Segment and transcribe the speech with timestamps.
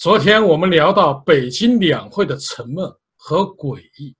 [0.00, 4.16] 昨天我们聊到北京两会的沉闷和诡异，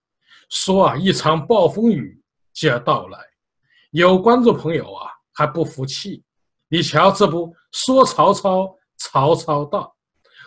[0.50, 2.22] 说啊一场暴风雨
[2.52, 3.18] 就要到来。
[3.90, 6.22] 有观众朋友啊还不服气，
[6.68, 9.96] 你瞧这不说曹操，曹操到，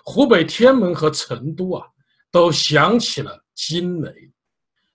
[0.06, 1.84] 湖北天门和成都啊
[2.30, 4.14] 都响起了惊雷。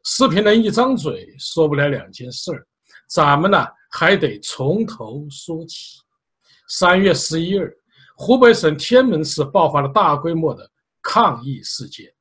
[0.05, 2.65] 视频人一张嘴说不了两件事儿，
[3.09, 5.99] 咱们呢还得从头说起。
[6.69, 7.77] 三月十一日。
[8.21, 10.69] 湖北省天门市爆发了大规模的
[11.01, 12.13] 抗议事件，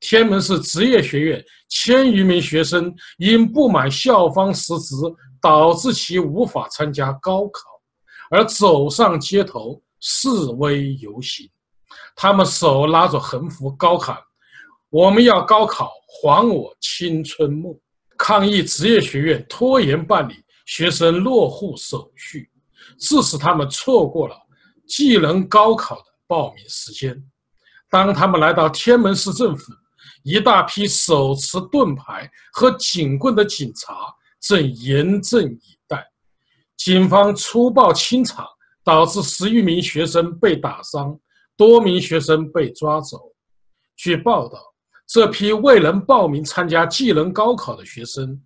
[0.00, 4.94] 天门市职业学院千余名学生因不满校方失职，
[5.42, 7.60] 导致其无法参加高考，
[8.30, 11.46] 而走上街头示威游行。
[12.16, 14.16] 他们手拉着横幅，高喊
[14.88, 17.78] ：“我们要高考，还我青春梦！”
[18.16, 22.50] 抗议职业学院拖延办理学生落户手续，
[22.98, 24.34] 致使他们错过了。
[24.92, 27.18] 技能高考的报名时间，
[27.88, 29.72] 当他们来到天门市政府，
[30.22, 33.94] 一大批手持盾牌和警棍的警察
[34.38, 36.06] 正严阵以待。
[36.76, 38.46] 警方粗暴清场，
[38.84, 41.18] 导致十余名学生被打伤，
[41.56, 43.18] 多名学生被抓走。
[43.96, 44.58] 据报道，
[45.06, 48.38] 这批未能报名参加技能高考的学生，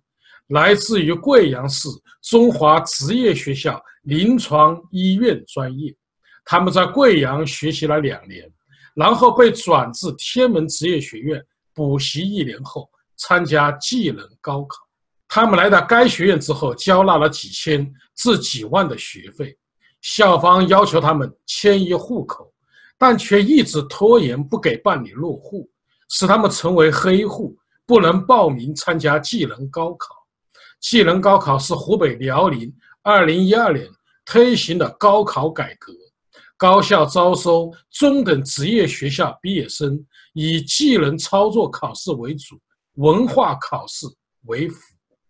[0.47, 1.89] 来自于贵阳市
[2.21, 5.93] 中华职业学校临床医院专业。
[6.49, 8.49] 他们在贵阳学习了两年，
[8.95, 14.77] 然后被转至天门职业学院补习一年后参加技能高考。
[15.27, 19.57] 他们来到该学院之后，交纳了几千至几万的学费。
[19.99, 22.49] 校方要求他们迁移户口，
[22.97, 25.69] 但却一直拖延不给办理落户，
[26.07, 30.15] 使他们成为黑户，不能报名参加技能高考。
[30.79, 32.73] 技能高考是湖北辽宁
[33.03, 33.89] 2012年
[34.23, 35.91] 推行的高考改革。
[36.57, 40.03] 高校招收中等职业学校毕业生，
[40.33, 42.59] 以技能操作考试为主，
[42.95, 44.07] 文化考试
[44.45, 44.79] 为辅。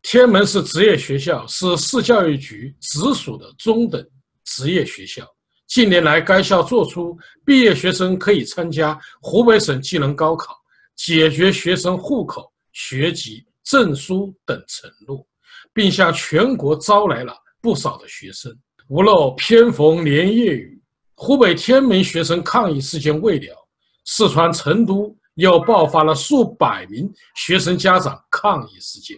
[0.02, 4.02] 天门市职业学校是市教育局直属的中等
[4.46, 5.28] 职业学校。
[5.68, 10.56] 近年来，该校作出毕业学生可以参加湖北省技能高考，
[10.96, 15.28] 解决学生户口、学籍、证书等承诺，
[15.74, 18.58] 并向全国招来了不少的学生。
[18.88, 20.77] 屋漏偏逢连夜雨。
[21.20, 23.68] 湖北天门学生抗议事件未了，
[24.06, 29.18] 四川成都又爆发了数百名学生家长抗议事件。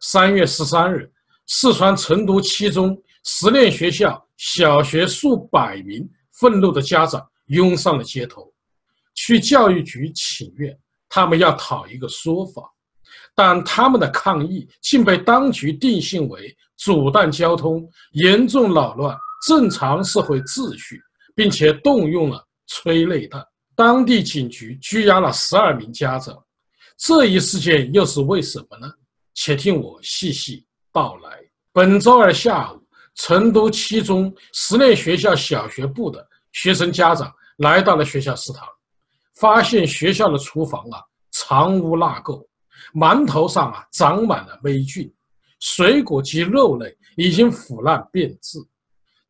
[0.00, 1.12] 三月十三日，
[1.48, 8.48] 四川成都七中实验学校小学数百名愤怒的家长拥上了街头，
[9.12, 10.78] 去教育局请愿，
[11.08, 12.62] 他们要讨一个说法。
[13.34, 21.02] 但他们的抗议竟被当局定性为阻断交通，严重扰乱正常社会秩序。
[21.34, 23.44] 并且动用了催泪弹，
[23.74, 26.36] 当地警局拘押了十二名家长。
[26.96, 28.92] 这一事件又是为什么呢？
[29.34, 31.38] 且听我细细道来。
[31.72, 32.80] 本周二下午，
[33.14, 38.68] 成都七中实验学校小学部的学生家长来到了学校食堂，
[39.36, 41.00] 发现学校的厨房啊
[41.30, 42.46] 藏污纳垢，
[42.94, 45.12] 馒头上啊长满了霉菌，
[45.60, 48.58] 水果及肉类已经腐烂变质。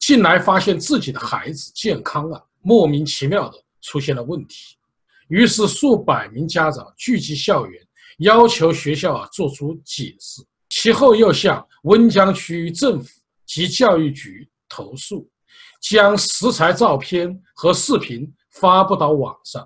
[0.02, 4.76] 进来发现自己的孩子健康啊，莫名其妙的出现了问题，
[5.28, 7.80] 于是数百名家长聚集校园，
[8.18, 10.42] 要求学校啊做出解释。
[10.68, 13.08] 其后又向温江区政府
[13.46, 15.30] 及教育局投诉，
[15.80, 19.64] 将食材照片和视频发布到网上。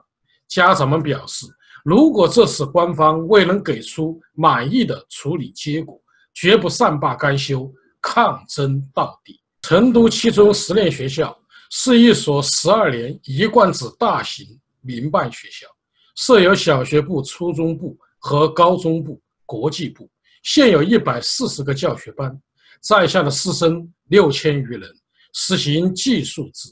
[0.48, 1.46] 家长们表示，
[1.82, 5.98] 如果这次官方未能给出满意的处理结果，
[6.34, 9.40] 绝不善罢甘休，抗争到底。
[9.68, 11.36] 成都七中实验学校
[11.72, 14.46] 是一所十二年一贯制大型
[14.80, 15.66] 民办学校，
[16.14, 20.08] 设有小学部、初中部和高中部、国际部，
[20.44, 22.40] 现有一百四十个教学班，
[22.80, 24.88] 在校的师生六千余人，
[25.34, 26.68] 实行寄宿制。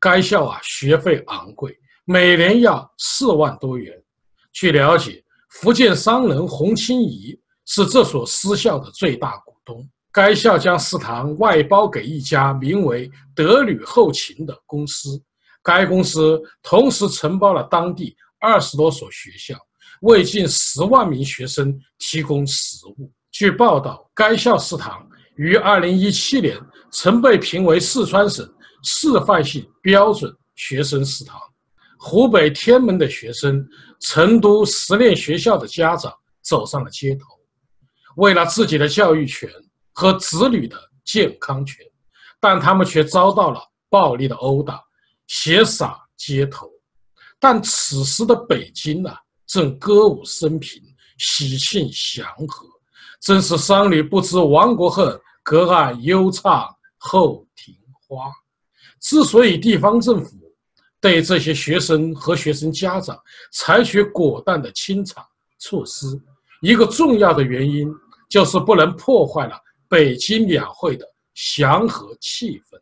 [0.00, 1.72] 该校啊，学费昂贵，
[2.04, 3.96] 每年要四万多元。
[4.52, 9.88] 据了解，福建商人洪清怡是这所私校的最大股东。
[10.12, 15.18] 该校将食堂外包给一家名为“德旅后勤”的公司，
[15.62, 19.56] 该公司同时承包了当地二十多所学校，
[20.02, 23.10] 为近十万名学生提供食物。
[23.30, 26.60] 据报道，该校食堂于2017年
[26.90, 28.46] 曾被评为四川省
[28.82, 31.40] 示范性标准学生食堂。
[31.98, 33.66] 湖北天门的学生、
[34.00, 36.12] 成都实验学校的家长
[36.42, 37.24] 走上了街头，
[38.16, 39.48] 为了自己的教育权。
[39.92, 41.84] 和子女的健康权，
[42.40, 44.82] 但他们却遭到了暴力的殴打，
[45.26, 46.70] 血洒街头。
[47.38, 50.80] 但此时的北京啊，正歌舞升平，
[51.18, 52.66] 喜庆祥和，
[53.20, 57.74] 正是商女不知亡国恨，隔岸犹唱后庭
[58.06, 58.30] 花。
[59.00, 60.36] 之所以地方政府
[61.00, 63.18] 对这些学生和学生家长
[63.52, 65.24] 采取果断的清场
[65.58, 66.06] 措施，
[66.60, 67.92] 一个重要的原因
[68.30, 69.58] 就是不能破坏了
[69.92, 72.80] 北京两会的祥和气氛。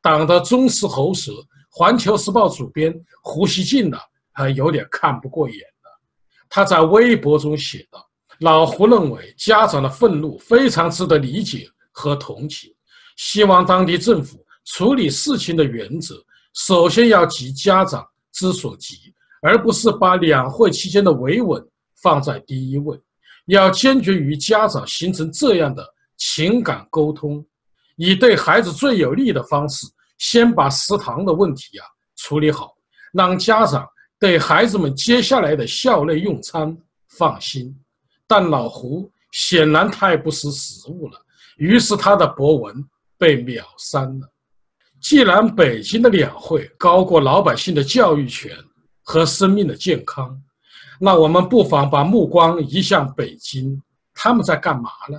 [0.00, 1.32] 党的忠实喉舌，
[1.68, 3.98] 《环球时报》主编胡锡进呢，
[4.32, 6.00] 还有点看不过眼了。
[6.48, 8.02] 他在微博中写道
[8.40, 12.72] ：“老胡认为家长的愤怒非常值得理解和同情，
[13.18, 16.14] 希望当地政府处理事情的原则，
[16.54, 19.12] 首先要急家长之所急，
[19.42, 21.62] 而不是把两会期间的维稳
[22.00, 22.98] 放在第一位。
[23.48, 25.86] 要坚决与家长形成这样的
[26.16, 27.44] 情感沟通，
[27.96, 29.86] 以对孩子最有利的方式。”
[30.18, 31.84] 先把食堂的问题呀
[32.16, 32.74] 处理好，
[33.12, 33.86] 让家长
[34.18, 36.74] 对孩子们接下来的校内用餐
[37.18, 37.78] 放心。
[38.26, 41.20] 但老胡显然太不识时务了，
[41.58, 42.74] 于是他的博文
[43.18, 44.26] 被秒删了。
[45.02, 48.56] 既然北京的两会高过老百姓的教育权
[49.02, 50.34] 和生命的健康，
[50.98, 53.82] 那我们不妨把目光移向北京，
[54.14, 55.18] 他们在干嘛呢？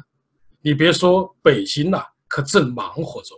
[0.67, 3.33] 你别说，北京呐，可正忙活着。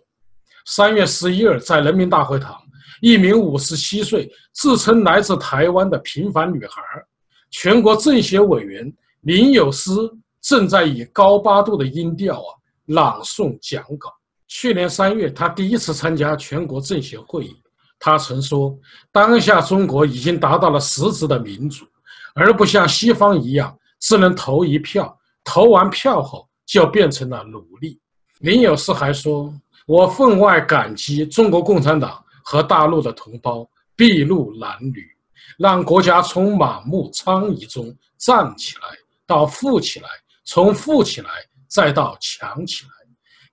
[0.66, 2.60] 三月十一日，在人民大会堂，
[3.02, 6.82] 一名五十七岁、自称来自台湾的平凡女孩，
[7.52, 8.92] 全国政协委员
[9.22, 10.12] 林有思
[10.42, 12.50] 正在以高八度的音调啊
[12.88, 14.12] 朗诵讲稿。
[14.48, 17.56] 去年三月，她第一次参加全国政协会议，
[18.00, 18.76] 她曾说
[19.14, 21.86] ：“当下中国已经达到了实质的民主，
[22.34, 28.00] 而不像西方一样只能投一票，投完票后就变成了奴隶。”
[28.40, 29.52] 林有思还说。
[29.86, 33.68] 我分外感激中国共产党和大陆的同胞
[33.98, 35.04] 筚路蓝缕，
[35.58, 38.82] 让国家从满目疮痍中站起来，
[39.26, 40.08] 到富起来，
[40.46, 41.30] 从富起来
[41.68, 42.92] 再到强起来。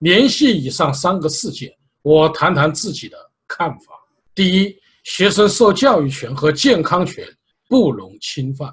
[0.01, 3.17] 联系以上三个事件，我谈谈自己的
[3.49, 3.95] 看法。
[4.35, 7.27] 第一，学生受教育权和健康权
[7.67, 8.71] 不容侵犯。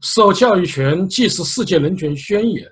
[0.00, 2.70] 受教育权既是世界人权宣言、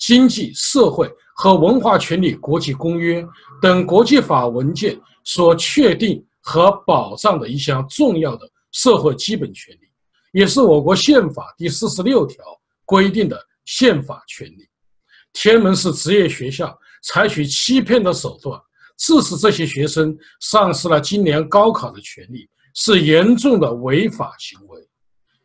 [0.00, 1.08] 经济社会。
[1.42, 3.26] 和文化权利国际公约
[3.62, 9.88] 等国际法文件所确定和保障的一项重要的社会基本权利，
[10.32, 12.44] 也是我国宪法第四十六条
[12.84, 14.68] 规定的宪法权利。
[15.32, 18.60] 天门市职业学校采取欺骗的手段，
[18.98, 24.78] 致使这些学生丧失了今年高考的权利，是严重的违法行为。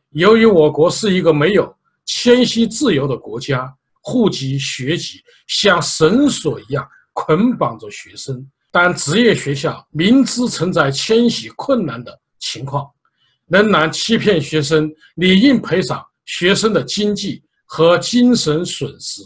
[0.10, 1.74] 由于我国是一个没有
[2.04, 3.74] 迁徙自由的国家。
[4.08, 12.88] 户籍、学籍像绳索一样捆绑着学生，但职业学校明知存在迁徙困难的情况，
[13.48, 19.24] 仍然欺骗学生，理应赔偿学生的经济和精神损失。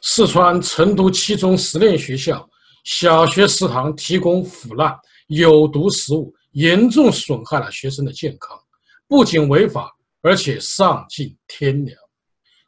[0.00, 2.48] 四川成都七中实验学校
[2.84, 4.96] 小学食堂提供腐烂
[5.26, 8.58] 有毒食物，严重损害了学生的健康，
[9.06, 12.05] 不仅违法，而且丧尽天良。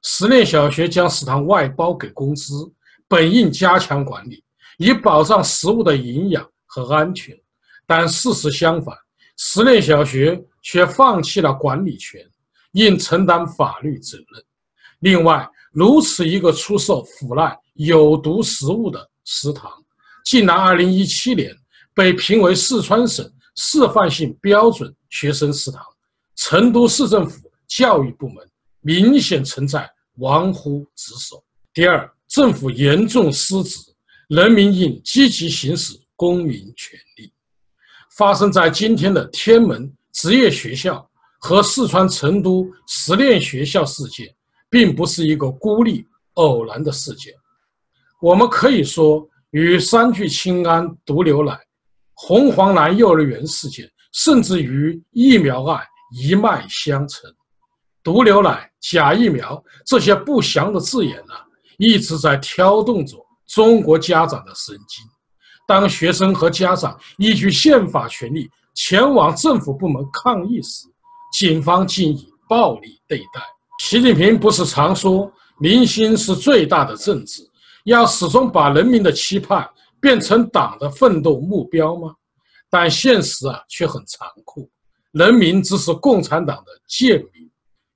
[0.02, 2.72] 实验小学将食堂外包给公司，
[3.08, 4.42] 本应加强管理，
[4.78, 7.36] 以保障食物的营养和安全。
[7.86, 8.96] 但事实相反，
[9.36, 12.20] 实验小学却放弃了管理权，
[12.72, 14.44] 应承担法律责任。
[15.00, 19.70] 另外，如此一个出售腐烂有毒食物的食堂，
[20.24, 21.56] 竟然2017年
[21.94, 25.82] 被评为四川省示范性标准学生食堂，
[26.36, 28.48] 成都市政府教育部门。
[28.88, 31.44] 明显存在玩忽职守。
[31.74, 33.78] 第二，政府严重失职，
[34.28, 37.30] 人民应积极行使公民权利。
[38.16, 41.06] 发生在今天的天门职业学校
[41.38, 44.34] 和四川成都实验学校事件，
[44.70, 47.34] 并不是一个孤立偶然的事件。
[48.22, 51.60] 我们可以说，与三聚氰胺毒牛奶、
[52.14, 55.84] 红黄蓝幼儿园事件，甚至与疫苗案
[56.18, 57.30] 一脉相承。
[58.02, 61.34] 毒牛奶、假疫苗这些不祥的字眼呢，
[61.78, 65.04] 一直在挑动着中国家长的神经。
[65.66, 70.86] 当学生和家长依据宪法权利前往政府部门抗议时，
[71.38, 73.42] 警方竟以暴力对待。
[73.80, 77.42] 习近平不是常说民心是最大的政治，
[77.84, 79.68] 要始终把人民的期盼
[80.00, 82.14] 变成党的奋斗目标吗？
[82.70, 84.70] 但现实啊却很残酷，
[85.12, 87.47] 人民只是共产党的贱民。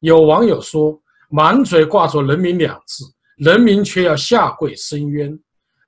[0.02, 3.04] 有网友说：“满嘴挂着‘人民’两字，
[3.36, 5.38] 人民却要下跪申冤。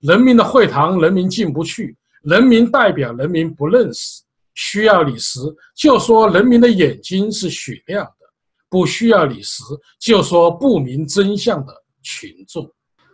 [0.02, 1.92] 人民的会堂，人民进不去；
[2.22, 4.22] 人民代表，人民不认识。
[4.54, 5.40] 需要你时
[5.74, 8.26] 就说人民的眼睛是雪亮的，
[8.70, 9.64] 不需要你时
[9.98, 12.70] 就说不明真相的群众。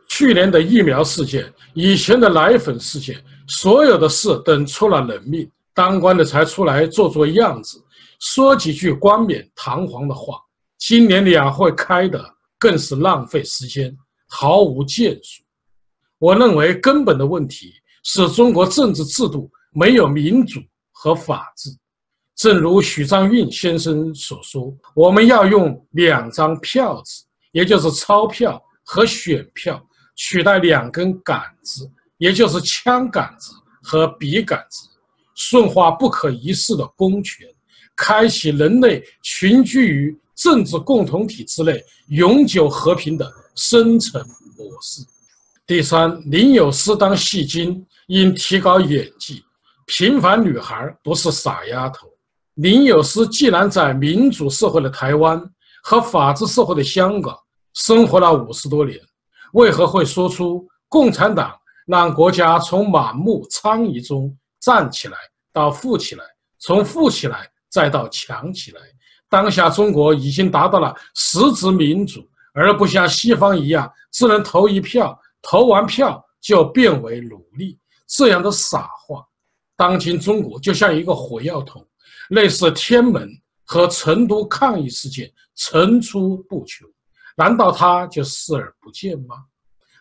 [0.07, 3.16] 去年的疫苗事件，以前的奶粉事件，
[3.49, 7.83] 所有的事等出了人命，当官的才出来做做样子，
[8.19, 10.38] 说几句冠冕堂皇的话。
[10.80, 12.25] 今年两会开的
[12.58, 13.94] 更是浪费时间，
[14.26, 15.42] 毫无建树。
[16.18, 20.58] 我认为根本的问题是中国政治制度没有民主
[20.90, 21.70] 和法治。
[22.34, 29.80] 正如许章运先生所说，我们要用两张票子，也就是钞票和选票。
[30.16, 34.87] 取代两根杆子，也就是枪杆子和笔杆子，
[35.34, 37.46] 顺化不可一世的公权，
[37.96, 44.25] 开启人类群居于政治共同体之内永久和平的生存
[44.56, 45.02] 模式。
[45.66, 49.44] 第三，林有思当戏精应提高演技。
[49.85, 52.09] 平凡女孩不是傻丫头。
[52.54, 55.38] 林有思既然在民主社会的台湾
[55.82, 57.37] 和法治社会的香港
[57.75, 58.99] 生活了五十多年。
[59.52, 61.54] 为何会说出共产党
[61.87, 65.18] 让国家从满目疮痍中站起来
[65.52, 66.25] 到富起来，
[66.59, 68.80] 从富起来再到强起来？
[69.30, 79.25] 当下中国已经达到了实质民主，而不像西方一样只能投一票，投完票就变为奴隶这样的傻话。
[79.76, 81.87] 当今中国就像一个火药桶，
[82.30, 83.26] 类似天门
[83.64, 86.87] 和成都抗议事件层出不穷。
[87.37, 89.37] 难道他就视而不见吗？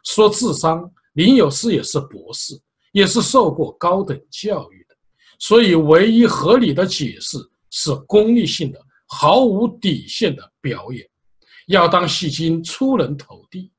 [0.03, 2.59] 说智商，林有思也是博士，
[2.91, 4.95] 也是受过高等教育的，
[5.37, 7.37] 所以唯一合理的解释
[7.69, 11.05] 是功利性的、毫无底线的表演。
[11.67, 13.71] 要当戏精出人头地，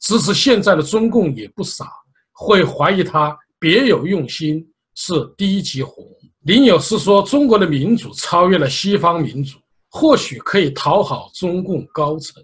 [0.00, 1.88] 只是现在的中共也不傻，
[2.32, 6.04] 会怀疑他别有用心，是低级红。
[6.42, 9.58] 林有是说，中国的民主超越了西方民主，
[9.90, 12.42] 或许可以讨好中共高层。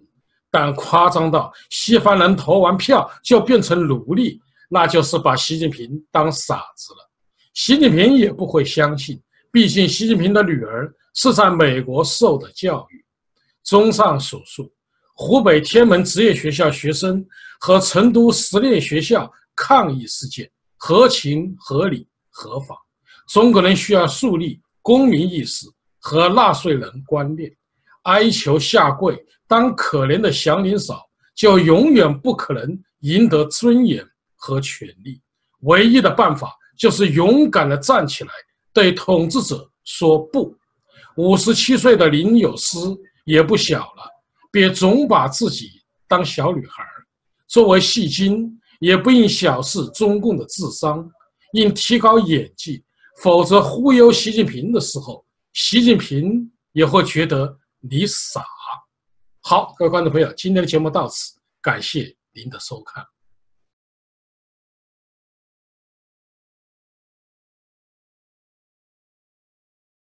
[0.51, 7.11] 但夸张到西方人投完票就变成奴隶，那就是把习近平当傻子了。
[7.55, 9.21] 习近平也不会相信，
[9.53, 13.05] 毕竟习近平的女儿是在美国受的教育。
[13.63, 14.71] 综上所述，
[15.15, 17.25] 湖北天门职业学校学生
[17.59, 22.77] 和成都实验学校抗议事件合情合理合法。
[23.29, 25.67] 中国人需要树立公民意识
[25.99, 27.51] 和纳税人观念。
[28.03, 31.01] 哀求下跪，当可怜的祥林嫂，
[31.35, 34.07] 就永远不可能赢得尊严
[34.37, 35.23] 和权利。
[35.61, 38.31] 唯一的办法就是勇敢地站起来，
[38.75, 40.55] 对统治者说不。
[41.17, 44.11] 五十七岁的林有思也不小了，
[44.51, 45.71] 别总把自己
[46.09, 46.85] 当小女孩。
[47.47, 51.09] 作为戏精，也不应小视中共的智商，
[51.53, 52.85] 应提高演技，
[53.23, 57.59] 否则忽悠习近平的时候，习近平也会觉得。
[57.87, 58.43] 你傻，
[59.43, 63.05] 好，各位观众朋友，今天的节目到此，感谢您的收看。